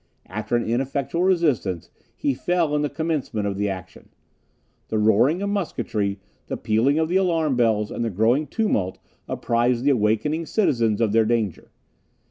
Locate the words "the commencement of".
2.81-3.55